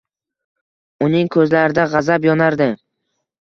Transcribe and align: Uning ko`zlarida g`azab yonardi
Uning 1.07 1.29
ko`zlarida 1.35 1.85
g`azab 1.93 2.27
yonardi 2.29 2.69